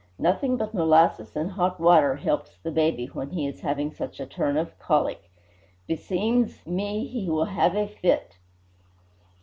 [0.17, 4.25] Nothing but molasses and hot water helps the baby when he is having such a
[4.25, 5.29] turn of colic.
[5.87, 8.37] Beseems me he will have a fit!